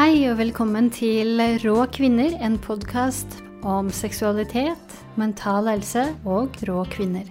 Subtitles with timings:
[0.00, 3.34] Hei og velkommen til Rå kvinner, en podkast
[3.68, 7.26] om seksualitet, mental helse og rå kvinner.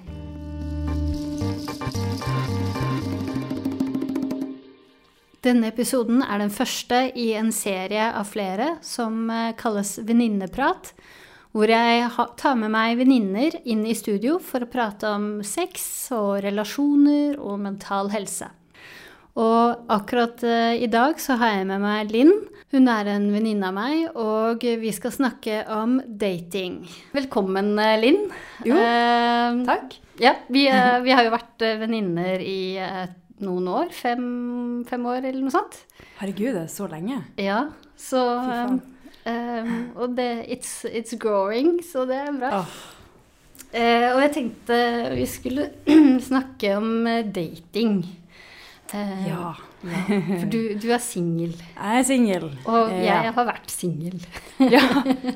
[5.41, 10.93] Denne episoden er den første i en serie av flere som eh, kalles Venninneprat,
[11.57, 12.05] hvor jeg
[12.37, 17.63] tar med meg venninner inn i studio for å prate om sex og relasjoner og
[17.65, 18.53] mental helse.
[19.39, 22.33] Og akkurat uh, i dag så har jeg med meg Linn.
[22.73, 26.83] Hun er en venninne av meg, og vi skal snakke om dating.
[27.15, 28.19] Velkommen, eh, Linn.
[28.67, 29.95] Jo, uh, takk.
[30.21, 32.77] Ja, vi, uh, vi, har jo vært venninner i
[33.45, 33.89] noen år.
[33.95, 34.27] Fem,
[34.89, 35.79] fem, år, eller noe sånt.
[36.19, 37.23] Herregud, det er så lenge.
[37.39, 37.63] Ja,
[37.99, 38.79] så um,
[39.95, 42.59] Og det it's, it's, growing, så det er bra.
[42.59, 42.79] Oh.
[43.69, 44.79] og jeg tenkte
[45.15, 45.71] vi skulle
[46.29, 48.01] snakke om dating.
[48.95, 49.53] Eh, ja.
[49.85, 50.03] ja.
[50.09, 51.53] For du, du er singel.
[51.53, 52.47] Jeg er singel.
[52.65, 53.33] Og jeg ja.
[53.35, 54.17] har vært singel.
[54.75, 54.83] ja.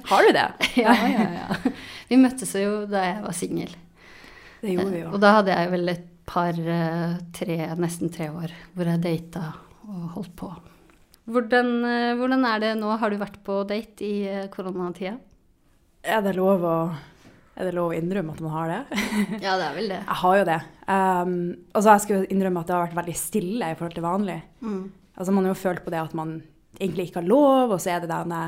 [0.09, 0.47] Har du det?
[0.83, 1.75] ja, ja, ja.
[2.09, 3.77] Vi møttes jo da jeg var singel.
[4.63, 5.13] Det gjorde vi jo.
[5.13, 9.49] Og da hadde jeg vel et par, eh, tre, nesten tre år hvor jeg data
[9.83, 10.51] og holdt på.
[11.33, 12.91] Hvordan, eh, hvordan er det nå?
[12.99, 15.17] Har du vært på date i eh, koronatida?
[16.03, 16.77] Er det lov å
[17.53, 19.03] er det lov å innrømme at man har det?
[19.45, 19.99] ja, det er vel det.
[19.99, 20.59] Jeg har jo det.
[20.87, 21.35] Um,
[21.69, 24.39] altså, jeg skulle innrømme at det har vært veldig stille i forhold til vanlig.
[24.65, 24.81] Mm.
[25.13, 26.35] Altså, man har jo følt på det at man
[26.79, 28.41] egentlig ikke har lov, og så er det denne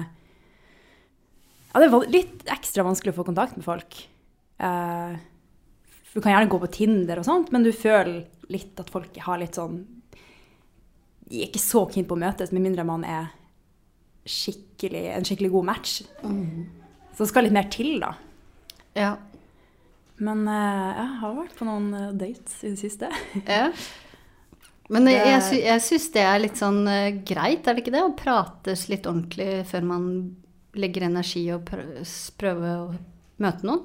[1.70, 4.00] Ja, det er litt ekstra vanskelig å få kontakt med folk.
[4.58, 5.14] Uh,
[6.16, 9.42] du kan gjerne gå på Tinder og sånt, men du føler litt at folk har
[9.42, 9.82] litt sånn
[11.26, 13.34] De er ikke så keen på å møtes, med mindre man er
[14.26, 16.00] skikkelig, en skikkelig god match.
[16.26, 16.66] Mm.
[17.14, 18.16] Så det skal litt mer til, da.
[18.96, 19.16] Ja.
[20.24, 23.10] Men uh, jeg har vært på noen uh, dates i det siste.
[23.44, 23.70] ja.
[24.94, 28.06] Men jeg, sy jeg syns det er litt sånn uh, greit, er det ikke det?
[28.06, 30.08] Å prates litt ordentlig før man
[30.76, 32.88] legger energi og prøver å
[33.44, 33.84] møte noen?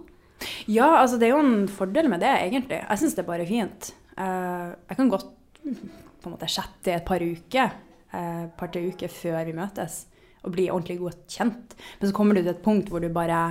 [0.71, 2.81] Ja, altså det er jo en fordel med det, egentlig.
[2.81, 3.91] Jeg syns det er bare fint.
[4.17, 5.29] jeg kan godt
[5.61, 7.75] på en måte chatte et par uker,
[8.17, 9.99] et par-tre uker før vi møtes,
[10.41, 11.77] og bli ordentlig godt kjent.
[12.01, 13.43] Men så kommer du til et punkt hvor du bare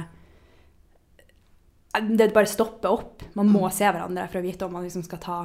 [1.98, 3.24] det bare stopper opp.
[3.34, 5.38] Man må se hverandre for å vite om man liksom skal, ta,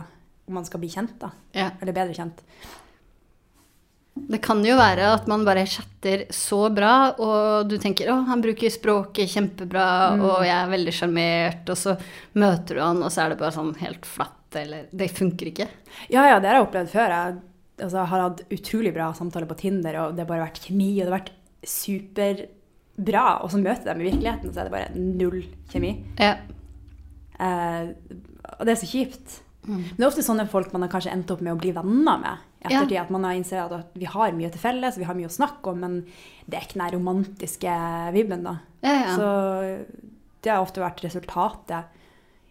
[0.45, 1.17] om man skal bli kjent.
[1.21, 1.33] da.
[1.57, 1.71] Ja.
[1.81, 2.43] Eller bedre kjent.
[4.15, 8.45] Det kan jo være at man bare chatter så bra, og du tenker 'Å, han
[8.45, 10.23] bruker språket kjempebra, mm.
[10.23, 11.97] og jeg er veldig sjarmert', og så
[12.39, 15.67] møter du han, og så er det bare sånn helt flatt, eller Det funker ikke.
[16.15, 17.11] Ja, ja, det har jeg opplevd før.
[17.11, 17.41] Jeg
[17.83, 21.03] altså, har hatt utrolig bra samtaler på Tinder, og det har bare vært kjemi, og
[21.03, 21.35] det har vært
[21.67, 22.47] super
[22.97, 25.41] bra, og så møter dem i virkeligheten, så er det bare null
[25.73, 25.97] kjemi.
[26.21, 26.37] Ja.
[27.43, 27.91] Eh,
[28.55, 29.41] og det er så kjipt.
[29.65, 29.81] Mm.
[29.81, 32.21] Men det er ofte sånne folk man har kanskje endt opp med å bli venner
[32.21, 32.51] med.
[32.65, 33.05] ettertid, ja.
[33.05, 35.73] At man har innsett at vi har mye til felles, vi har mye å snakke
[35.73, 36.01] om, men
[36.47, 37.77] det er ikke den romantiske
[38.15, 38.59] vibben, da.
[38.85, 39.15] Ja, ja.
[39.17, 39.29] Så
[40.45, 41.89] det har ofte vært resultatet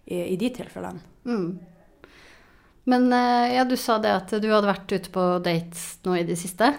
[0.05, 1.01] i, i de tilfellene.
[1.29, 1.51] Mm.
[2.89, 6.25] Men eh, ja, du sa det at du hadde vært ute på dates nå i
[6.27, 6.73] det siste?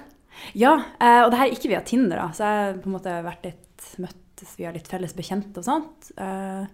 [0.58, 2.96] Ja, eh, og det her er ikke via Tinder, da, så jeg har på en
[2.96, 6.10] måte vært litt møttes via litt felles bekjente og sånt.
[6.18, 6.64] Uh,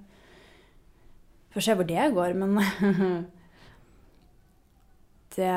[1.51, 2.59] Får se hvor det går, men
[5.35, 5.51] Det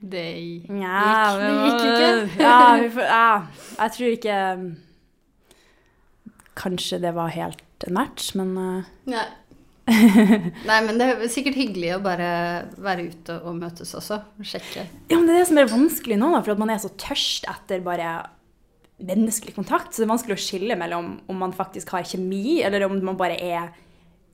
[0.00, 2.42] Det gikk, ja, det gikk ikke?
[2.42, 2.60] ja,
[2.96, 3.46] får, ja,
[3.78, 4.38] jeg tror ikke
[6.60, 9.26] Kanskje det var helt en match, men uh, Nei.
[10.68, 12.28] Nei, men det er sikkert hyggelig å bare
[12.80, 14.20] være ute og møtes også.
[14.46, 14.84] Sjekke.
[15.10, 17.48] Ja, men det er det som er vanskelig nå, for at man er så tørst
[17.50, 18.14] etter bare
[19.00, 19.92] menneskelig kontakt.
[19.92, 23.18] Så det er vanskelig å skille mellom om man faktisk har kjemi, eller om man
[23.20, 23.72] bare er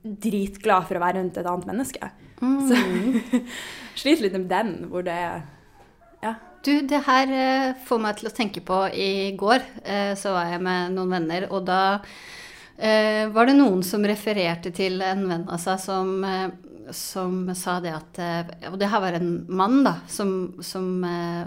[0.07, 2.13] dritglad for å være rundt et annet menneske.
[2.43, 2.59] Mm.
[2.69, 3.43] Så
[4.03, 5.45] sliter litt med den, hvor det er
[6.25, 6.37] Ja.
[6.67, 10.49] Du, det her uh, får meg til å tenke på I går uh, så var
[10.51, 12.46] jeg med noen venner, og da Eh,
[12.77, 16.51] var det noen som refererte til en venn av seg som, eh,
[16.93, 21.47] som sa det at eh, Og det her var en mann, da, som, som eh,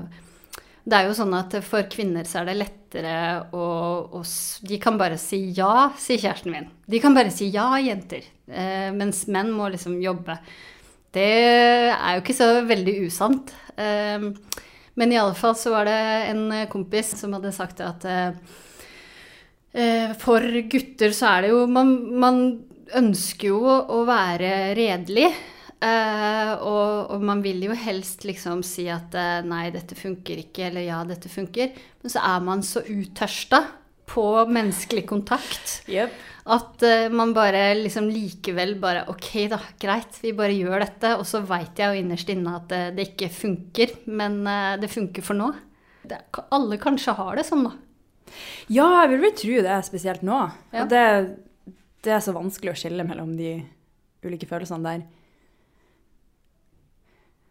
[0.83, 3.15] Det er jo sånn at for kvinner så er det lettere
[3.53, 3.65] å,
[4.19, 4.23] å
[4.65, 6.69] De kan bare si ja, sier kjæresten min.
[6.89, 8.25] De kan bare si ja, jenter.
[8.49, 10.39] Eh, mens menn må liksom jobbe.
[11.13, 11.29] Det
[11.93, 13.53] er jo ikke så veldig usant.
[13.77, 14.31] Eh,
[14.99, 15.99] men i alle fall så var det
[16.33, 18.33] en kompis som hadde sagt at Eh,
[20.19, 22.39] for gutter så er det jo Man, man
[22.97, 25.29] ønsker jo å være redelig.
[25.79, 30.65] Uh, og, og, man vil jo helst liksom si at uh, nei, dette funker ikke,
[30.67, 31.71] eller ja, dette funker.
[32.03, 33.61] Men så er man så uttørsta
[34.09, 36.15] på menneskelig kontakt yep.
[36.49, 36.81] at
[37.13, 41.13] man bare liksom likevel bare Ok, da, greit, vi bare gjør dette.
[41.21, 44.41] Og så veit jeg jo innerst inne at det ikke funker, men
[44.81, 45.51] det funker for nå.
[46.09, 47.75] det, alle kanskje har det sånn, da.
[48.71, 50.39] Ja, jeg vil vel tro det, spesielt nå.
[50.73, 50.83] Ja.
[50.83, 51.05] Og det,
[52.05, 53.57] det er så vanskelig å skille mellom de
[54.25, 55.05] ulike følelsene der.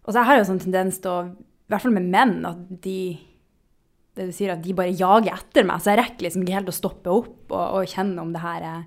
[0.04, 2.60] Og så jeg har jo sånn tendens til å, i hvert fall med menn, at
[2.84, 3.00] de
[4.18, 5.82] det du sier, at de bare jager etter meg.
[5.82, 8.64] Så jeg rekker liksom ikke helt å stoppe opp og, og kjenne om det her
[8.66, 8.80] er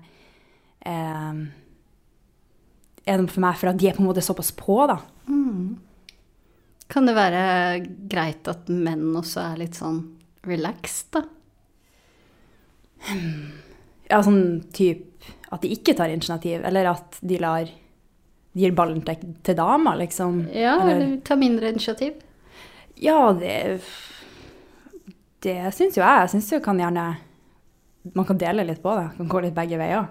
[0.90, 1.38] eh,
[3.08, 4.98] Er noe for meg for at de er på en måte såpass på, da.
[6.92, 7.44] Kan det være
[8.12, 10.02] greit at menn også er litt sånn
[10.44, 11.24] relaxed, da?
[14.10, 15.08] Ja, sånn typ
[15.52, 17.64] at de ikke tar initiativ, eller at de lar
[18.52, 20.42] de gir ballen til, til dama, liksom.
[20.52, 22.12] Ja, Eller- eller ta mindre initiativ?
[23.00, 23.80] Ja, det
[25.42, 26.20] Det syns jo jeg.
[26.20, 27.16] Jeg syns jo kan gjerne
[28.14, 29.16] Man kan dele litt på det.
[29.16, 30.08] Kan gå litt begge veier.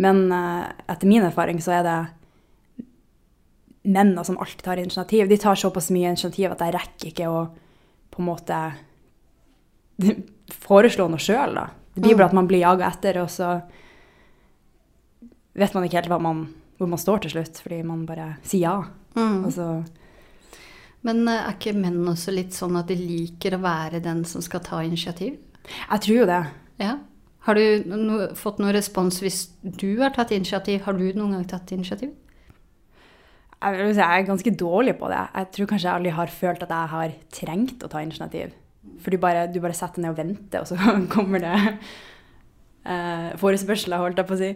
[0.00, 2.86] Men uh, etter min erfaring så er det
[3.84, 5.28] mennene som alltid tar initiativ.
[5.28, 7.44] De tar såpass mye initiativ at jeg rekker ikke å
[8.10, 8.58] på en måte
[10.66, 11.68] foreslå noe sjøl, da.
[12.00, 13.58] Det blir bare at man blir jaga etter, og så
[15.60, 16.44] vet man ikke helt man,
[16.78, 18.76] hvor man står til slutt, fordi man bare sier ja.
[19.18, 19.44] Mm.
[19.44, 19.66] Og så
[21.02, 24.44] Men eh, er ikke menn også litt sånn at de liker å være den som
[24.44, 25.38] skal ta initiativ?
[25.66, 26.42] Jeg tror jo det.
[26.80, 26.98] Ja.
[27.48, 30.82] Har du no fått noen respons hvis du har tatt initiativ?
[30.84, 32.12] Har du noen gang tatt initiativ?
[33.60, 35.22] Jeg, jeg er ganske dårlig på det.
[35.34, 38.52] Jeg tror kanskje jeg aldri har følt at jeg har trengt å ta initiativ.
[39.00, 40.76] For du bare, du bare setter deg ned og venter, og så
[41.14, 41.56] kommer det
[42.84, 44.52] eh, forespørsler, holdt jeg på å si.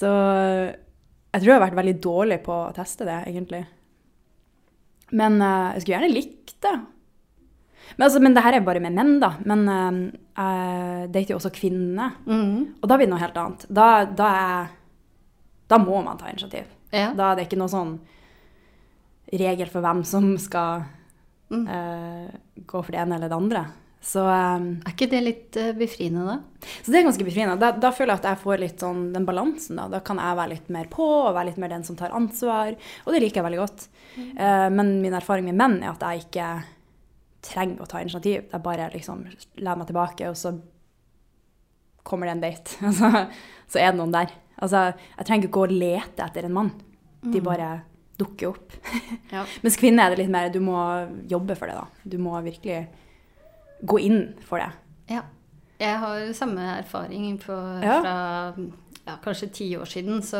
[0.00, 3.64] Så jeg tror jeg har vært veldig dårlig på å teste det, egentlig.
[5.16, 6.74] Men eh, jeg skulle gjerne likt det.
[7.96, 9.32] Men, altså, men det her er bare med menn, da.
[9.46, 10.00] Men eh,
[10.40, 12.16] jeg dater jo også kvinner.
[12.26, 12.80] Mm.
[12.80, 13.66] Og da blir det noe helt annet.
[13.68, 14.70] Da, da, er,
[15.70, 16.70] da må man ta initiativ.
[16.94, 17.10] Ja.
[17.16, 17.98] Da er det ikke noe sånn
[19.30, 20.88] regel for hvem som skal
[21.50, 21.64] Mm.
[21.66, 23.64] Uh, gå for det ene eller det andre.
[24.00, 26.66] Så, um, Er ikke det litt uh, befriende, da?
[26.80, 27.58] så det er ganske befriende.
[27.60, 29.76] Da, da føler jeg at jeg får litt sånn den balansen.
[29.76, 29.88] Da.
[29.92, 32.72] da kan jeg være litt mer på og være litt mer den som tar ansvar.
[33.04, 33.88] Og det liker jeg veldig godt.
[34.16, 36.48] Eh, men min erfaring med menn er at jeg ikke
[37.44, 38.48] trenger å ta initiativ.
[38.48, 39.26] Jeg bare liksom
[39.60, 40.54] lener meg tilbake, og så
[42.08, 42.80] kommer det en date.
[42.90, 43.26] Altså,
[43.70, 44.32] så er det noen der.
[44.60, 44.88] Altså,
[45.18, 46.72] jeg trenger ikke gå og lete etter en mann.
[47.20, 47.68] De bare
[48.20, 48.76] dukker opp.
[49.34, 49.44] Ja.
[49.64, 50.76] Mens kvinner er det litt mer du må
[51.30, 51.86] jobbe for det, da.
[52.04, 52.80] Du må virkelig
[53.86, 54.70] gå inn for det.
[55.16, 55.22] ja.
[55.80, 57.94] Jeg har samme erfaring på, Ja.
[58.04, 58.16] fra
[59.06, 60.18] ja, kanskje ti år siden.
[60.20, 60.36] Så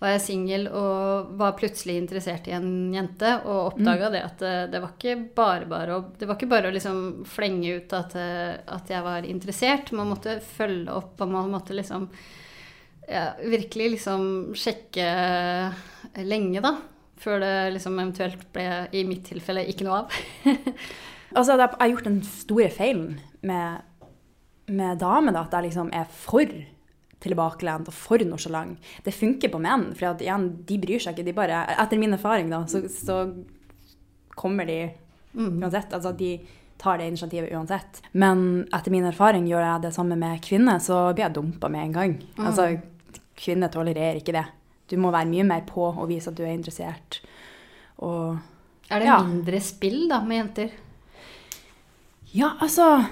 [0.00, 4.54] var jeg singel og var plutselig interessert i en jente, og oppdaga det at det,
[4.72, 8.16] det var ikke bare bare å Det var ikke bare å liksom flenge ut at,
[8.16, 9.92] eh, at jeg var interessert.
[9.92, 12.08] Man måtte følge opp, og man måtte liksom
[13.08, 14.24] ja, virkelig liksom
[14.58, 15.06] sjekke
[16.22, 16.76] lenge, da.
[17.22, 20.20] Før det liksom eventuelt ble, i mitt tilfelle, ikke noe av.
[21.32, 23.84] Altså, jeg har gjort den store feilen med,
[24.68, 26.50] med damer, da, at jeg liksom er for
[27.22, 28.90] tilbakelent og for nonchalant.
[29.04, 31.24] Det funker på menn, for at, igjen, de bryr seg ikke.
[31.30, 33.22] De bare, etter min erfaring, da, så, så
[34.36, 34.78] kommer de
[35.32, 35.94] uansett.
[35.94, 36.34] Altså, de
[36.82, 38.00] tar det initiativet uansett.
[38.18, 41.84] Men etter min erfaring gjør jeg det samme med kvinner, så blir jeg dumpa med
[41.86, 42.14] en gang.
[42.42, 42.66] Altså,
[43.38, 44.44] kvinner tolererer ikke det.
[44.90, 47.20] Du må være mye mer på og vise at du er interessert.
[48.02, 48.38] Og
[48.90, 49.22] Er det Ja.
[49.22, 50.70] mindre spill da med jenter?
[52.34, 53.06] Ja, altså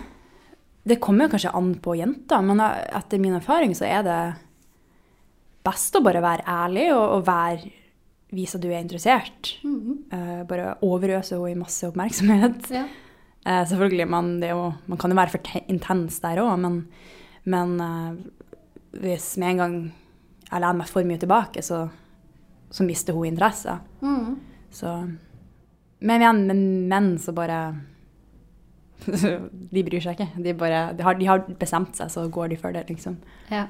[0.86, 4.34] Det kommer jo kanskje an på jenter, men etter min erfaring så er det
[5.64, 7.70] best å bare være ærlig og, og være,
[8.32, 9.50] vise at du er interessert.
[9.62, 12.70] Eh, bare overøse henne i masse oppmerksomhet.
[12.72, 12.86] Ja.
[13.46, 16.82] Eh, selvfølgelig, man, det er jo, man kan jo være for intens der òg, men,
[17.48, 18.18] men eh,
[19.00, 19.76] hvis med en gang
[20.50, 21.86] jeg lener meg for mye tilbake, så,
[22.70, 23.78] så mister hun interesse.
[24.02, 24.36] Mm.
[24.70, 24.92] Så
[26.00, 27.74] Men igjen, med menn så bare
[29.74, 30.42] De bryr seg ikke.
[30.44, 33.16] De, bare, de, har, de har bestemt seg, så går de for det, liksom.
[33.50, 33.66] Ja.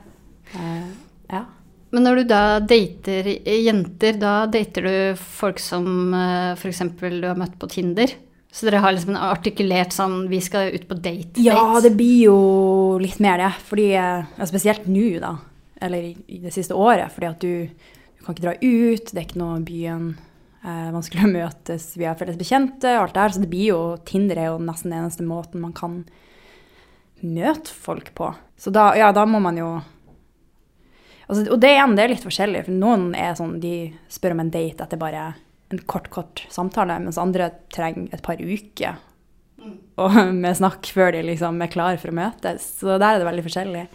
[0.54, 0.90] Eh,
[1.30, 1.44] ja.
[1.90, 6.14] Men når du da dater jenter, da dater du folk som
[6.58, 6.82] f.eks.
[6.98, 8.14] du har møtt på Tinder?
[8.52, 11.36] Så dere har liksom en artikulert sånn Vi skal ut på date'?
[11.36, 11.44] date.
[11.46, 13.52] ja, det blir jo litt mer det.
[13.68, 15.36] Fordi, ja, spesielt nå, da.
[15.80, 17.12] Eller i, i det siste året.
[17.14, 17.70] Fordi at du,
[18.18, 20.10] du kan ikke dra ut, det er ikke noe byen.
[20.60, 23.36] Eh, vanskelig å møtes vi er felles bekjente og alt det her.
[23.36, 26.02] Så det blir jo Tinder er jo nesten den eneste måten man kan
[27.22, 28.32] møte folk på.
[28.60, 29.70] Så da, ja, da må man jo
[31.28, 32.66] altså, Og det igjen, det er litt forskjellig.
[32.66, 35.30] For noen er sånn, de spør om en date etter bare
[35.70, 38.98] en kort, kort samtale, mens andre trenger et par uker
[40.00, 42.68] og med snakk før de liksom er klar for å møtes.
[42.80, 43.88] Så der er det veldig forskjellig.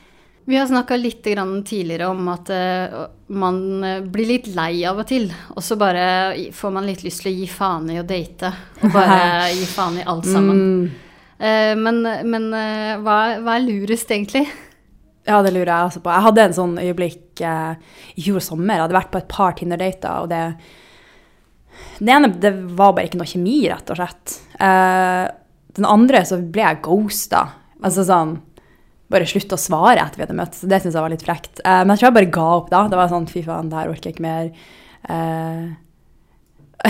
[0.46, 3.00] Vi har snakka litt grann tidligere om at eh,
[3.34, 5.26] man eh, blir litt lei av og til.
[5.56, 8.52] Og så bare får man litt lyst til å gi faen i å date.
[8.84, 10.62] Og bare gi faen i alt sammen.
[10.62, 11.18] Mm.
[11.40, 12.48] Eh, men men
[13.02, 14.46] hva, hva er lurest, egentlig?
[15.26, 16.14] Ja, det lurer jeg også på.
[16.14, 18.76] Jeg hadde en sånn øyeblikk i fjor sommer.
[18.78, 20.44] Jeg hadde vært på et par Tinder-dater, og det
[22.00, 24.36] Det ene det var bare ikke noe kjemi, rett og slett.
[24.60, 25.26] Uh,
[25.76, 27.48] den andre så ble jeg ghosta.
[27.84, 28.38] Altså sånn
[29.12, 30.56] Bare slutt å svare etter vi hadde møtt.
[30.58, 31.60] Så det syns jeg var litt frekt.
[31.62, 32.86] Uh, men jeg tror jeg bare ga opp da.
[32.90, 34.48] Det var sånn fy faen, det her orker jeg ikke mer.
[35.06, 35.76] Uh,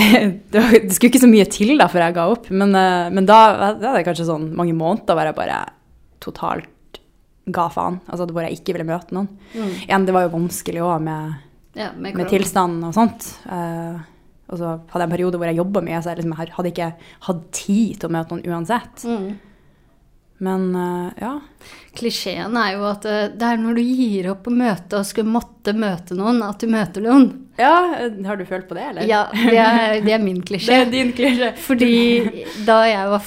[0.52, 2.72] det, var, det skulle ikke så mye til da før jeg ga opp, men,
[3.16, 3.38] men da,
[3.78, 5.60] da det kanskje sånn mange måneder hvor jeg bare
[6.24, 6.72] totalt
[7.46, 8.00] ga faen.
[8.10, 9.28] Altså hvor jeg ikke ville møte noen.
[9.54, 11.38] Igjen, det var jo vanskelig òg med,
[11.78, 13.28] Ja, med med tilstanden og sånt.
[13.52, 13.96] Eh,
[14.46, 16.90] og så hadde jeg en periode hvor jeg jobba mye, så jeg liksom hadde ikke
[17.26, 19.04] hatt tid til å møte noen uansett.
[19.08, 19.28] Mm.
[20.46, 21.30] Men eh, ja.
[21.96, 25.32] Klisjeen er jo at eh, det er når du gir opp å møte og skulle
[25.32, 27.24] måtte møte noen, at du møter noen.
[27.56, 27.72] ja.
[28.04, 29.08] eh, Har du følt på det, eller?
[29.08, 31.54] Ja, det er, det er min Det er din klisjé.
[31.56, 31.94] Fordi
[32.68, 33.24] da jeg var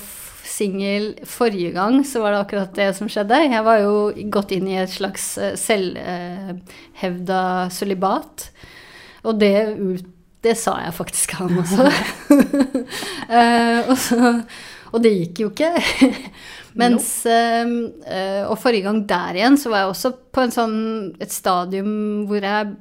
[0.49, 3.41] singel forrige gang, så var det akkurat det som skjedde.
[3.47, 3.95] Jeg var jo
[4.33, 5.31] gått inn i et slags
[5.65, 7.41] selvhevda
[7.73, 8.49] sølibat.
[9.25, 10.13] Og det, ut-
[10.46, 11.89] det sa jeg faktisk han også.
[13.29, 14.17] Eh, og, så,
[14.89, 15.67] og det gikk jo ikke.
[16.81, 20.79] Mens eh, Og forrige gang der igjen, så var jeg også på en sånn,
[21.22, 21.91] et stadium
[22.25, 22.72] hvor jeg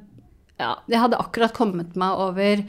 [0.59, 2.63] ja, jeg hadde akkurat kommet meg over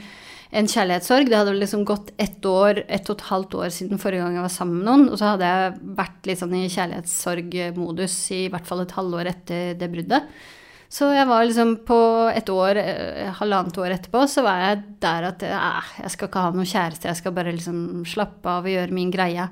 [0.51, 1.31] en kjærlighetssorg.
[1.31, 4.47] Det hadde liksom gått ett år, ett og et halvt år siden forrige gang jeg
[4.47, 5.09] var sammen med noen.
[5.11, 9.75] Og så hadde jeg vært litt sånn i kjærlighetssorgmodus i hvert fall et halvår etter
[9.81, 10.31] det bruddet.
[10.91, 11.99] Så jeg var liksom på
[12.35, 16.43] et år, eh, halvannet år etterpå, så var jeg der at eh, jeg skal ikke
[16.43, 19.47] ha noen kjæreste, jeg skal bare liksom slappe av og gjøre min greie.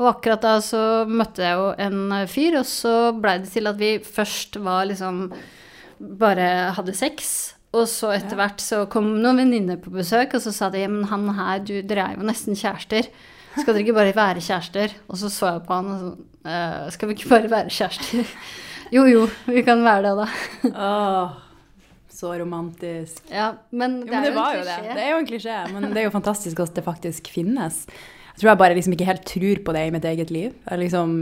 [0.00, 3.80] Og akkurat da så møtte jeg jo en fyr, og så blei det til at
[3.80, 5.26] vi først var liksom
[6.20, 7.54] bare hadde sex.
[7.72, 11.06] Og så etter hvert så kom noen venninner på besøk, og så sa de men
[11.08, 13.08] han her, du, dere er jo nesten kjærester.
[13.54, 14.92] Skal dere ikke bare være kjærester?
[15.08, 18.28] Og så så jeg på han og sånn «Eh, Skal vi ikke bare være kjærester?
[18.92, 20.72] Jo, jo, vi kan være det, da.
[20.72, 21.36] Åh,
[22.12, 23.22] så romantisk.
[23.32, 24.74] Ja, men det Jo, men er jo var en jo det.
[24.74, 24.96] klisjé.
[24.96, 27.86] Det er jo en klisjé, men det er jo fantastisk at det faktisk finnes.
[28.32, 30.52] Jeg tror jeg bare liksom ikke helt tror på det i mitt eget liv.
[30.68, 31.16] Jeg liksom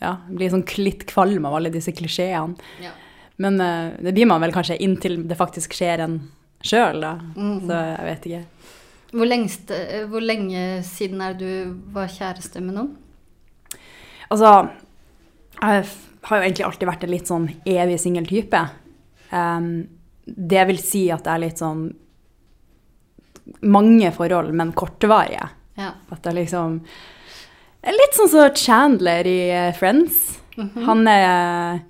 [0.00, 2.58] ja, blir sånn litt kvalm av alle disse klisjeene.
[2.82, 2.92] Ja.
[3.40, 6.18] Men uh, det blir man vel kanskje inntil det faktisk skjer en
[6.66, 7.14] sjøl, da.
[7.36, 7.56] Mm.
[7.66, 8.42] Så jeg vet ikke.
[9.10, 11.48] Hvor, lengst, eh, hvor lenge siden er du
[11.94, 12.90] var kjæreste med noen?
[14.30, 14.50] Altså,
[15.58, 15.86] jeg
[16.28, 18.60] har jo egentlig alltid vært en litt sånn evig singel type.
[19.30, 19.88] Um,
[20.24, 21.88] det vil si at det er litt sånn
[23.66, 25.48] mange forhold, men kortvarige.
[25.80, 25.94] Ja.
[26.12, 26.80] At det liksom
[27.80, 30.40] er Litt sånn som Chandler i eh, Friends.
[30.84, 31.80] Han er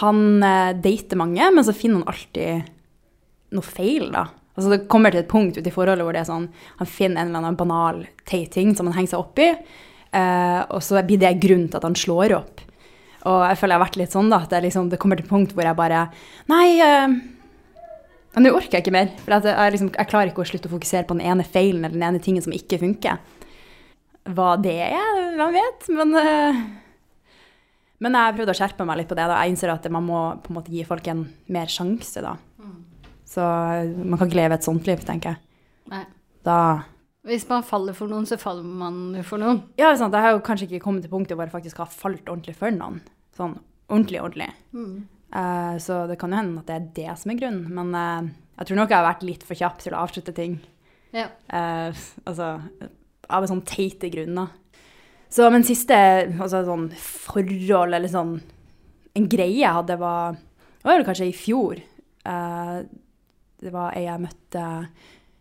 [0.00, 2.70] Han eh, dater mange, men så finner han alltid
[3.50, 4.28] noe feil, da.
[4.54, 6.48] Altså Det kommer til et punkt ute i forholdet hvor det er sånn,
[6.78, 9.50] han finner en eller annen banal teit ting som han henger seg opp i,
[10.16, 12.64] eh, og så blir det grunnen til at han slår opp.
[13.28, 15.26] Og jeg føler jeg har vært litt sånn, da, at det, liksom, det kommer til
[15.26, 16.06] et punkt hvor jeg bare
[16.48, 17.16] Nei, eh,
[18.40, 19.10] nå orker jeg ikke mer.
[19.24, 21.84] For at jeg, liksom, jeg klarer ikke å slutte å fokusere på den ene feilen
[21.84, 23.20] eller den ene tingen som ikke funker.
[24.30, 25.90] Hva det er, hvem vet?
[25.96, 26.62] Men, eh,
[28.00, 29.26] men jeg har prøvd å skjerpe meg litt på det.
[29.28, 29.42] Da.
[29.42, 32.24] Jeg innser at man må på en måte gi folk en mer sjanse.
[32.24, 32.38] Da.
[33.30, 35.42] Så man kan ikke leve et sånt liv, tenker jeg.
[35.92, 36.04] Nei.
[36.46, 36.56] Da
[37.30, 39.62] Hvis man faller for noen, så faller man for noen.
[39.78, 42.26] Ja, sant, jeg har jo kanskje ikke kommet til punktet hvor jeg faktisk har falt
[42.26, 42.98] ordentlig for noen.
[43.36, 43.54] Sånn
[43.90, 44.48] ordentlig, ordentlig.
[45.30, 47.68] Eh, så det kan jo hende at det er det som er grunnen.
[47.76, 50.56] Men uh, jeg tror nok jeg har vært litt for kjapp til å avslutte ting.
[51.14, 51.28] Ja.
[51.50, 51.94] Uh,
[52.26, 52.52] altså,
[53.30, 54.50] av sånn teite grunner.
[55.30, 58.40] Så, men siste altså, sånn forhold, eller sånn
[59.14, 61.80] En greie jeg hadde, var Det var vel kanskje i fjor.
[63.60, 64.62] Det var ei jeg møtte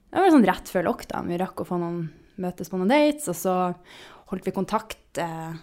[0.09, 1.29] Det var sånn rett før lockdown.
[1.29, 2.07] Vi rakk å få noen
[2.41, 3.55] møtes på noen dates, og så
[4.31, 5.53] holdt vi kontakt eh,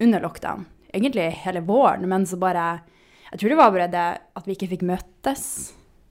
[0.00, 0.64] under lockdown.
[0.94, 2.80] Egentlig hele våren, men så bare
[3.30, 5.44] Jeg tror det var bare det at vi ikke fikk møtes.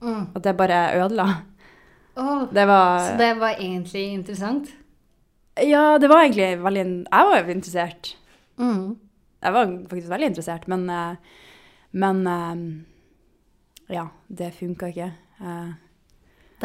[0.00, 0.30] Mm.
[0.34, 1.26] At det bare ødela.
[2.16, 4.70] Oh, Det var så det var egentlig interessant?
[5.60, 8.14] Ja, det var egentlig veldig Jeg var jo interessert.
[8.58, 8.96] Mm.
[9.40, 11.14] Jeg var faktisk veldig interessert, men eh,
[11.92, 15.12] Men eh, Ja, det funka ikke.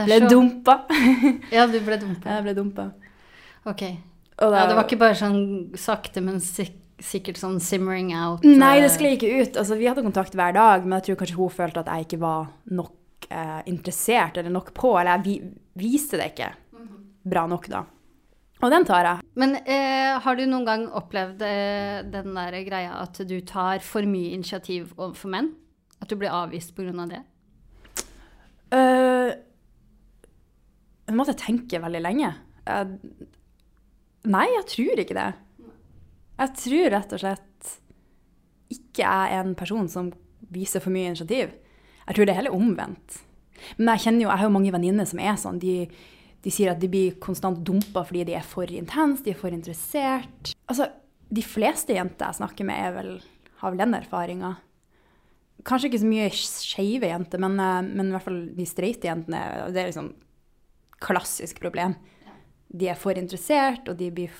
[0.03, 0.79] Ble så- dumpa.
[1.55, 2.35] Ja, du ble dumpa.
[2.35, 2.89] Jeg ble dumpa.
[3.65, 3.83] Ok.
[4.43, 8.45] Og Ja, det var ikke bare sånn sakte, men sikkert sikkert sånn simmering out?
[8.47, 9.57] Nei, det skled ikke ut.
[9.59, 12.21] Altså, vi hadde kontakt hver dag, men jeg tror kanskje hun følte at jeg ikke
[12.21, 14.93] var nok eh, interessert eller nok på.
[14.99, 15.35] Eller jeg vi,
[15.83, 16.53] viste det ikke
[17.25, 17.83] bra nok, da.
[18.63, 19.27] Og den tar jeg.
[19.35, 24.07] Men eh, har du noen gang opplevd eh, den der greia at du tar for
[24.07, 25.51] mye initiativ overfor menn?
[26.01, 27.09] At du blir avvist pga.
[27.11, 27.23] det?
[28.73, 29.31] Uh,
[31.05, 32.31] jeg måtte tenke veldig lenge.
[32.65, 32.95] Uh,
[34.29, 35.27] nei, jeg tror ikke det.
[36.35, 37.75] Jeg tror rett og slett
[38.73, 40.09] ikke jeg er en person som
[40.53, 41.53] viser for mye initiativ.
[42.05, 43.21] Jeg tror det er heller omvendt.
[43.77, 45.61] Men jeg kjenner jo, jeg har jo mange venninner som er sånn.
[45.61, 45.85] De,
[46.43, 49.55] de, sier at de blir konstant dumpa fordi de er for intense, de er for
[49.55, 50.53] interessert.
[50.69, 50.89] Altså,
[51.29, 53.11] de fleste jenter jeg snakker med, er vel,
[53.61, 54.55] har vel den erfaringa.
[55.65, 59.41] Kanskje ikke så mye skeive jenter, men, eh, men, i hvert fall de streite jentene.
[59.73, 60.11] Det er liksom
[61.03, 61.95] klassisk problem.
[62.75, 64.31] De er for interessert, og de blir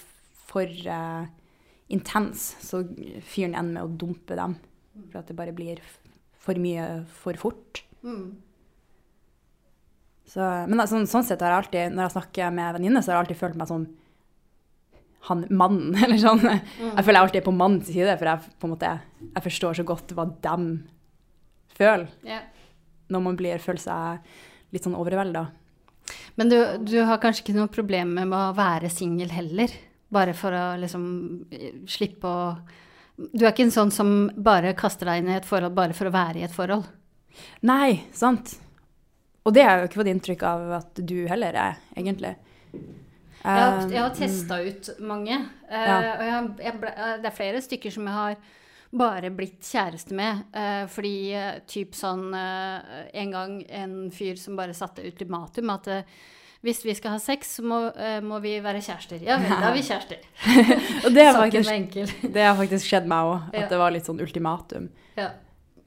[0.45, 1.27] for uh,
[1.91, 2.57] intense.
[2.63, 2.83] Så
[3.27, 4.57] fyren ender med å dumpe dem.
[5.09, 5.81] For at det bare blir
[6.45, 7.83] for mye for fort.
[8.05, 8.35] Mm.
[10.25, 13.19] Så, men altså, sånn sett har jeg alltid, når jeg snakker med venninner, så har
[13.19, 13.85] jeg alltid følt meg som
[15.25, 16.41] han mannen, eller sånn.
[16.45, 16.89] Mm.
[16.91, 18.91] Jeg føler jeg alltid er på mannens side, for jeg, på en måte,
[19.27, 20.67] jeg forstår så godt hva dem
[21.75, 22.09] føler.
[22.25, 22.45] Yeah.
[23.13, 25.47] Når man blir, føler seg litt sånn overvelda.
[26.35, 29.71] Men du, du, har kanskje ikke noe problem med å være singel heller?
[30.13, 31.05] Bare for å liksom
[31.89, 32.41] slippe å
[33.15, 36.09] Du er ikke en sånn som bare kaster deg inn i et forhold bare for
[36.09, 36.87] å være i et forhold?
[37.67, 38.57] Nei, sant.
[39.45, 42.33] Og det har jeg jo ikke fått inntrykk av at du heller er, egentlig.
[43.45, 45.35] Jeg har, jeg har testa ut mange.
[45.69, 45.97] Eh, ja.
[46.15, 48.37] og jeg, jeg det er flere stykker som jeg har
[48.97, 50.45] bare blitt kjæreste med.
[50.55, 55.91] Uh, fordi uh, typ sånn uh, En gang en fyr som bare satte ultimatum at
[56.65, 57.77] hvis vi skal ha sex, så må,
[58.25, 59.19] må, vi være kjærester.
[59.21, 60.23] Ja vel, da er vi kjærester.
[61.05, 63.67] og det har, faktisk, faktisk skjedd meg òg, at ja.
[63.69, 64.87] det var litt sånn ultimatum.
[65.13, 65.27] Ja.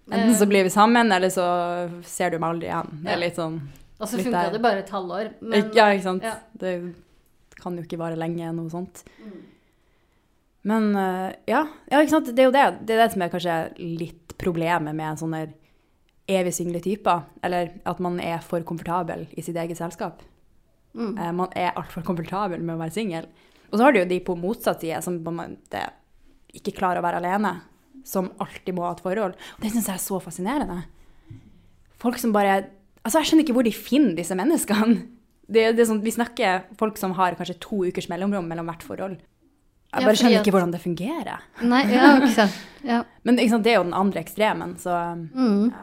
[0.07, 1.49] Enten så blir vi sammen, eller så
[2.07, 2.95] ser du meg aldri igjen.
[3.03, 3.59] Det er litt sånn
[3.99, 5.33] Og så funka det bare et halvår.
[5.43, 6.31] Men, ja, ikke sant.
[6.31, 6.39] Ja.
[6.63, 6.77] Det
[7.59, 9.03] kan jo ikke vare lenge, noe sånt.
[9.19, 9.43] Mm.
[10.67, 12.33] Men uh, ja, ja, ikke sant.
[12.35, 12.67] Det er jo det.
[12.87, 15.37] Det er det som er kanskje litt problemet med en sånn
[16.29, 17.29] evig single typer.
[17.47, 20.25] Eller at man er for komfortabel i sitt eget selskap.
[20.95, 21.15] Mm.
[21.15, 23.31] Uh, man er altfor komfortabel med å være singel.
[23.69, 25.59] Og så har du jo de på motsatt side som på en
[26.57, 27.59] ikke klarer å være alene.
[28.09, 29.37] Som alltid må ha et forhold.
[29.37, 30.83] Og det syns jeg er så fascinerende.
[32.03, 32.75] Folk som bare
[33.07, 34.99] Altså, jeg skjønner ikke hvor de finner disse menneskene.
[35.49, 38.83] Det, det er sånn, vi snakker folk som har kanskje to ukers mellomrom mellom hvert
[38.85, 39.15] forhold.
[39.89, 41.45] Jeg bare skjønner ikke hvordan det fungerer.
[41.65, 42.65] Nei, ja, ikke sant.
[42.89, 43.01] Ja.
[43.27, 45.65] Men sant, det er jo den andre ekstremen, så mm.
[45.75, 45.81] ja.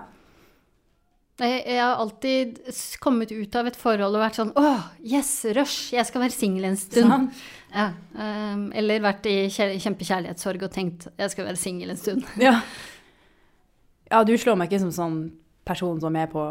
[1.43, 2.61] jeg, jeg, har alltid
[3.03, 4.69] kommet ut av et forhold og vært sånn Å,
[5.03, 7.35] yes, rush, jeg skal være singel en stund.
[7.75, 12.23] Ja, um, eller vært i kjempekjærlighetssorg og tenkt jeg skal være singel en stund.
[12.39, 12.55] Ja.
[14.07, 15.19] ja, du slår meg ikke som sånn
[15.67, 16.47] person som er på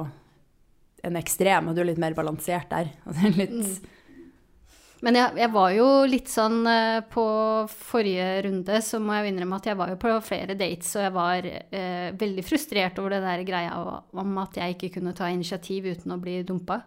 [1.04, 2.92] en ekstrem, og du er litt mer balansert der.
[3.40, 3.60] litt...
[3.64, 3.93] Mm.
[5.04, 7.24] Men jeg, jeg, var jo litt sånn eh, På
[7.68, 11.14] forrige runde så må jeg innrømme at jeg var jo på flere dates, og jeg
[11.14, 13.74] var eh, veldig frustrert over det der greia
[14.16, 16.80] om at jeg ikke kunne ta initiativ uten å bli dumpa.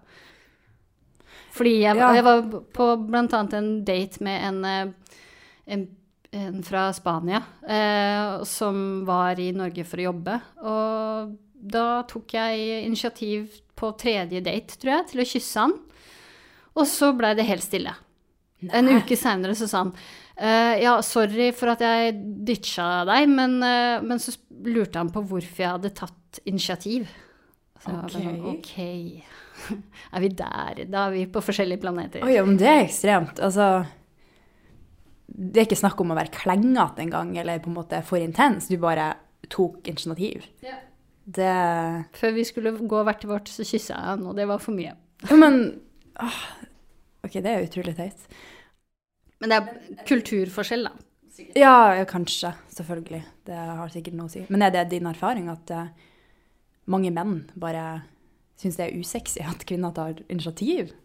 [1.58, 2.10] Fordi jeg, ja.
[2.17, 2.41] jeg var
[2.73, 3.43] på bl.a.
[3.60, 5.19] en date med en, eh,
[5.75, 5.86] en,
[6.41, 10.39] en fra Spania eh, som var i Norge for å jobbe.
[10.65, 15.77] Og da tok jeg initiativ på tredje date, tror jeg, til å kysse han.
[16.77, 17.93] Og så blei det helt stille.
[18.65, 18.72] Nei.
[18.80, 22.15] En uke seinere så sa han uh, ja, sorry for at jeg
[22.48, 24.34] ditcha deg, men, uh, men, så
[24.65, 27.12] lurte han på hvorfor jeg hadde tatt initiativ.
[27.84, 28.15] Så ok.
[28.15, 28.74] Sånn, ok.
[30.15, 30.82] er vi der?
[30.89, 32.26] Da er vi på forskjellige planeter.
[32.26, 33.41] Oi, men det er ekstremt.
[33.43, 33.86] Altså
[35.28, 38.72] Det er ikke snakk om å være klengete engang, eller på en måte for intens.
[38.72, 39.12] Du bare
[39.54, 40.50] tok initiativ.
[40.65, 40.80] Ja.
[41.28, 41.54] Det
[42.15, 44.74] Før vi skulle gå hvert til vårt, så kyssa jeg han, og det var for
[44.74, 44.96] mye.
[45.28, 45.60] Ja, men
[46.24, 46.41] åh,
[47.25, 48.27] OK, det er utrolig teit.
[49.41, 51.08] Men det er kulturforskjell, da?
[51.58, 52.53] Ja, kanskje.
[52.73, 53.23] Selvfølgelig.
[53.45, 54.43] Det har sikkert noe å si.
[54.49, 55.89] Men er det din erfaring at uh,
[56.89, 57.86] mange menn bare
[58.58, 60.95] syns det er usexy at kvinner tar initiativ?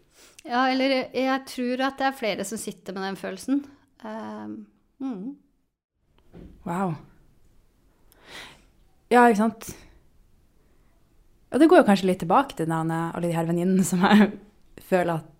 [0.45, 3.63] Ja, eller jeg tror at det er flere som sitter med den følelsen.
[4.03, 4.57] Uh,
[5.03, 5.33] mm.
[6.65, 6.95] Wow.
[9.13, 9.73] Ja, ikke sant.
[11.53, 14.31] Og det går jo kanskje litt tilbake til denne, alle de her venninnene som jeg
[14.89, 15.32] føler at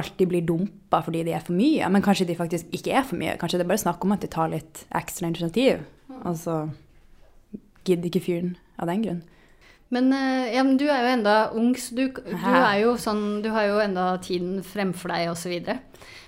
[0.00, 1.88] alltid blir dumpa fordi de er for mye.
[1.92, 3.36] Men kanskje de faktisk ikke er for mye.
[3.40, 5.82] Kanskje det er bare snakk om at de tar litt ekstra initiativ.
[6.22, 6.60] Og så
[7.88, 9.20] gidder ikke fyren av den grunn.
[9.94, 12.34] Men, eh, ja, men du er jo enda ung, så du, du,
[12.82, 15.54] jo sånn, du har jo enda tiden fremfor deg osv.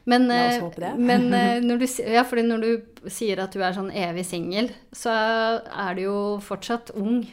[0.04, 0.60] Men, eh,
[0.96, 5.10] men eh, når, du, ja, når du sier at du er sånn evig singel, så
[5.10, 7.24] er du jo fortsatt ung.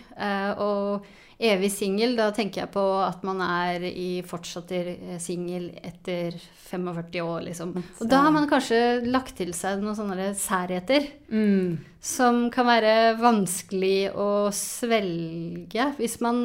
[0.58, 6.34] Og evig singel, da tenker jeg på at man er i fortsatt eh, singel etter
[6.68, 7.76] 45 år, liksom.
[7.78, 11.78] Og da har man kanskje lagt til seg noen sånne særheter Mm.
[12.02, 16.38] som kan være vanskelig å svelge hvis man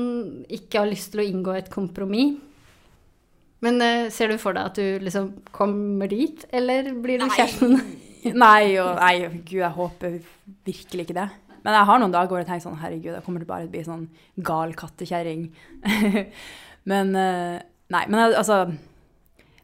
[0.50, 2.40] ikke har lyst til å inngå et kompromiss.
[3.62, 7.78] Men uh, ser du for deg at du liksom kommer dit, eller blir du kjæresten?
[8.22, 10.12] Nei, og, nei, gud, jeg håper
[10.62, 11.24] virkelig ikke det.
[11.64, 13.70] Men jeg har noen dager hvor jeg tenker sånn, herregud, jeg kommer til bare å
[13.72, 14.04] bli sånn
[14.46, 15.48] gal kattekjerring.
[16.90, 17.58] men, uh,
[17.94, 18.60] nei, men altså,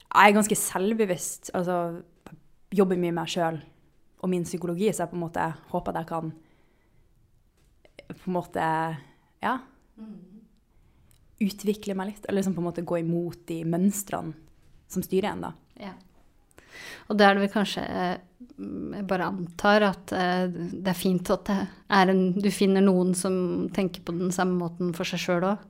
[0.08, 1.78] jeg er ganske selvbevisst, altså,
[2.26, 3.62] jeg jobber mye med meg selv
[4.18, 6.32] og min psykologi, så jeg på en måte håper at jeg kan,
[8.08, 8.70] på en måte,
[9.44, 9.54] ja,
[11.38, 14.34] utvikle meg litt, eller liksom på en måte gå imot de mønstrene
[14.88, 15.52] som styrer en da.
[15.78, 15.94] Ja.
[17.08, 18.16] Og da er det vel kanskje eh,
[18.58, 21.58] Jeg bare antar at eh, det er fint at det
[21.98, 25.66] er en, du finner noen som tenker på den samme måten for seg sjøl òg.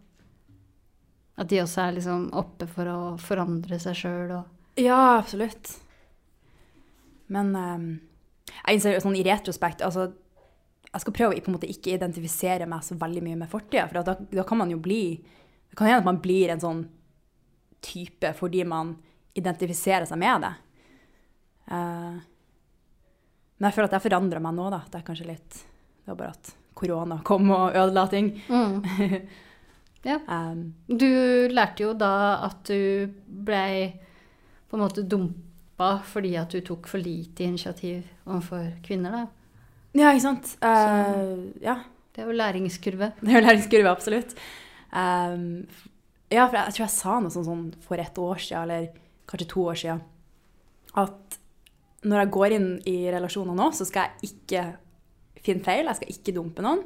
[1.38, 5.76] At de også er liksom oppe for å forandre seg sjøl og Ja, absolutt.
[7.28, 7.88] Men um,
[8.48, 10.08] jeg innser sånn i retrospekt altså,
[10.88, 13.86] Jeg skal prøve å på en måte ikke identifisere meg så veldig mye med fortida,
[13.90, 15.02] for da, da kan man jo bli
[15.70, 16.84] Det kan hende at man blir en sånn
[17.84, 18.96] type fordi man
[19.38, 20.54] identifiserer seg med det.
[21.68, 22.16] Uh,
[23.58, 24.80] men jeg føler at jeg forandra meg nå, da.
[24.88, 28.32] Det er kanskje litt Det var bare at korona kom og ødela ting.
[30.06, 30.20] Ja.
[30.30, 31.08] Um, Du
[31.50, 33.90] lærte jo da at du blei
[34.70, 39.24] på en måte dumpa fordi at du tok for lite initiativ overfor kvinner, da.
[39.98, 40.52] ja, ikke sant?
[40.62, 41.32] Eh,
[41.64, 41.80] ja.
[42.14, 43.12] Det er jo læringskurve.
[43.20, 44.32] Det er jo læringskurve, absolutt.
[44.92, 45.66] Um,
[46.32, 48.88] ja, for jeg, jeg tror jeg sa noe sånn, sånn for ett år siden, eller
[49.28, 50.02] kanskje to år siden,
[50.98, 51.38] at
[52.08, 54.64] når jeg går inn i relasjoner nå, så skal jeg ikke
[55.44, 56.84] finne feil, jeg skal ikke dumpe noen.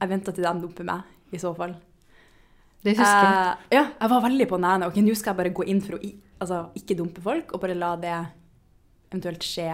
[0.00, 1.76] Jeg venter til de dumper meg, i så fall.
[2.82, 3.38] Det husker jeg.
[3.38, 4.88] Eh, ja, jeg var veldig på nærene.
[4.88, 6.02] Ok, nå skal jeg bare gå inn for å
[6.38, 8.14] altså, ikke dumpe folk, og bare la det
[9.10, 9.70] eventuelt skje.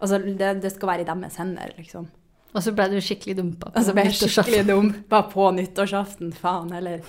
[0.00, 2.08] Altså, det, det skal være i deres hender, liksom.
[2.54, 3.72] Og så ble du skikkelig dumpa.
[3.74, 7.00] på så ble jeg skikkelig dumpa på nyttårsaften, faen heller.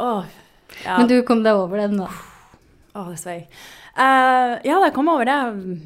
[0.00, 0.24] Oh,
[0.86, 0.96] ja.
[0.96, 2.08] Men du kom deg over den, da.
[2.96, 3.42] Åh, det svei.
[3.92, 5.36] Uh, ja, da jeg kom over det,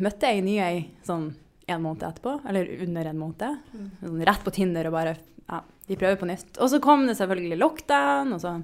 [0.03, 1.33] møtte jeg en ny ei sånn
[1.67, 3.57] en måned etterpå, eller under en måned.
[3.99, 5.17] Sånn, rett på Tinder og bare,
[5.51, 5.59] ja,
[5.91, 6.53] vi prøver på nytt.
[6.63, 8.55] Og så kom det selvfølgelig lockdown, og så,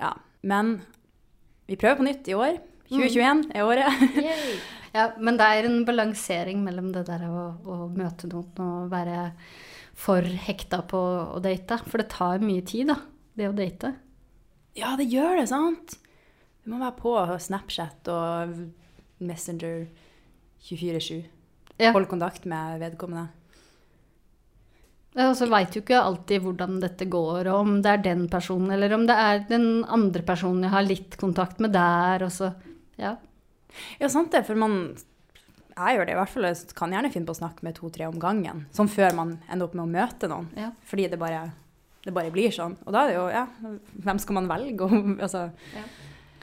[0.00, 0.14] ja.
[0.48, 0.78] Men
[1.68, 2.56] vi prøver på nytt i år.
[2.88, 4.04] 2021 er året.
[4.94, 9.30] Ja, men det er en balansering mellom det der å, å møte noen og være
[9.98, 11.00] for hekta på
[11.36, 11.80] å date.
[11.88, 12.98] For det tar mye tid, da,
[13.38, 13.94] det å date.
[14.78, 15.98] Ja, det gjør det, sant?
[16.62, 18.54] Du må være på Snapchat og
[19.24, 19.88] Messenger
[20.68, 21.24] 24-7.
[21.78, 21.92] Ja.
[21.94, 23.28] Hold kontakt med vedkommende.
[25.16, 28.26] Ja, Og så veit du ikke alltid hvordan dette går, og om det er den
[28.30, 32.34] personen, eller om det er den andre personen jeg har litt kontakt med der, og
[32.34, 32.52] så
[32.98, 33.16] Ja.
[34.00, 34.96] Ja, sant det, for man
[35.78, 36.48] Jeg gjør det i hvert fall.
[36.48, 38.64] Jeg kan gjerne finne på å snakke med to-tre om gangen.
[38.74, 40.48] Sånn før man ender opp med å møte noen.
[40.58, 40.72] Ja.
[40.90, 41.44] Fordi det bare,
[42.02, 42.74] det bare blir sånn.
[42.82, 43.46] Og da er det jo Ja,
[44.08, 44.88] hvem skal man velge?
[44.88, 45.46] Og, altså,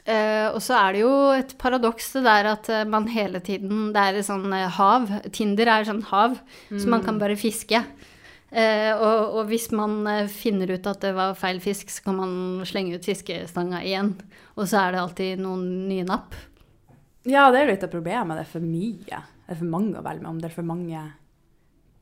[0.06, 3.88] Eh, og så er det jo et paradoks det der at eh, man hele tiden
[3.90, 5.10] Det er et sånn eh, hav.
[5.34, 6.36] Tinder er et sånn hav,
[6.70, 7.82] så man kan bare fiske.
[8.46, 12.30] Uh, og, og hvis man finner ut at det var feil fisk, så kan man
[12.64, 14.12] slenge ut fiskestanga igjen.
[14.54, 16.36] Og så er det alltid noen nye napp.
[17.26, 18.36] Ja, det er litt av problemet.
[18.38, 19.20] Det er for mye.
[19.46, 20.38] Det er for mange å velge om.
[20.42, 21.04] Det er for mange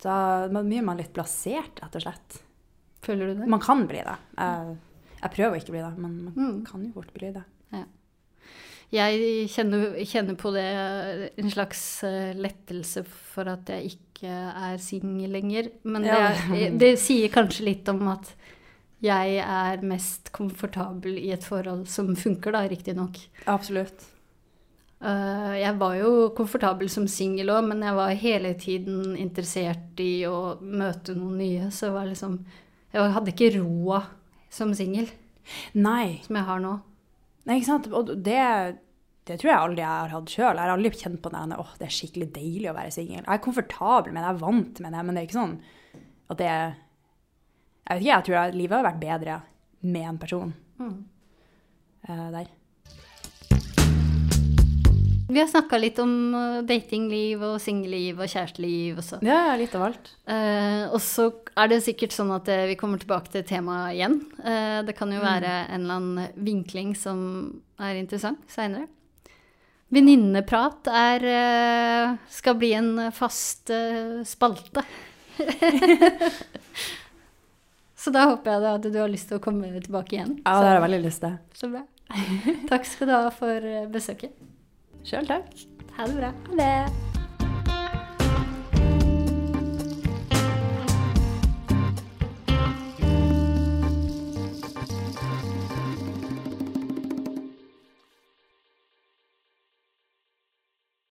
[0.05, 0.17] Da
[0.49, 2.39] blir man litt plassert, rett og slett.
[3.05, 3.49] Føler du det?
[3.49, 4.17] Man kan bli det.
[4.37, 4.77] Jeg,
[5.23, 6.65] jeg prøver å ikke bli det, men man Mm.
[6.67, 7.45] kan jo fort bli det.
[8.95, 10.65] Jeg kjenner, kjenner på det
[11.41, 15.71] en slags eh, lettelse for at jeg ikke er singel lenger.
[15.83, 16.29] Men det, Ja.
[16.55, 18.35] er, det sier kanskje litt om at
[19.03, 23.19] jeg er mest komfortabel i et forhold som funker, da, riktignok.
[23.51, 24.05] Absolutt.
[25.03, 30.25] Uh, jeg var jo komfortabel som singel òg, men jeg var hele tiden interessert i
[30.29, 31.69] å møte noen nye.
[31.75, 32.39] Så jeg var liksom
[32.95, 34.05] Jeg hadde ikke roa
[34.55, 35.09] som singel,
[36.23, 36.77] som jeg har nå.
[37.45, 37.89] Nei, ikke sant?
[37.93, 38.39] Og det,
[39.27, 40.55] det tror jeg aldri jeg har hatt sjøl.
[40.55, 43.25] Jeg har aldri kjent på den åh, det er skikkelig deilig å være singel.
[43.25, 45.57] Jeg er komfortabel med det, jeg er vant med det, men det er ikke sånn
[46.31, 49.41] at det Jeg vet ikke, jeg tror livet har vært bedre
[49.85, 51.05] med en person Mm.
[52.09, 52.49] uh, der.
[55.35, 59.19] Vi har snakka litt om uh, datingliv og singelliv og kjæresteliv også.
[59.27, 60.13] Ja, Ja, litt av alt.
[60.31, 61.25] Eh, og så
[61.59, 64.15] er det sikkert sånn at eh, vi kommer tilbake til temaet igjen.
[64.47, 67.19] Eh, det kan jo være en eller annen vinkling som
[67.83, 68.87] er interessant seinere.
[69.95, 74.87] Venninneprat er eh, skal bli en fast eh, spalte.
[78.05, 80.37] Så da håper jeg da at du har lyst til å komme tilbake igjen.
[80.45, 81.39] Ja, det har jeg veldig lyst til.
[81.59, 81.83] Så bra.
[82.71, 84.35] Takk skal du ha for besøket.
[85.05, 85.51] Sjøl takk.
[85.99, 86.33] Ha det bra.
[86.49, 87.14] Ha det.